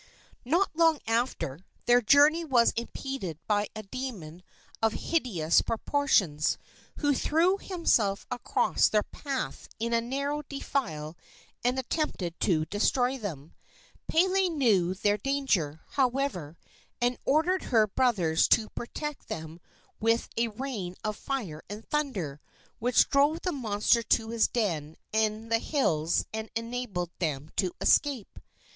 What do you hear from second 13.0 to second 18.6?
them. Pele knew their danger, however, and ordered her brothers